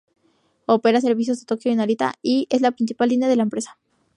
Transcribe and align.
Opera 0.65 0.99
servicios 0.99 1.41
entre 1.41 1.55
Tokio 1.57 1.71
y 1.71 1.75
Narita, 1.75 2.15
y 2.23 2.47
es 2.49 2.61
la 2.61 2.71
principal 2.71 3.09
línea 3.09 3.29
de 3.29 3.35
la 3.35 3.43
empresa. 3.43 3.77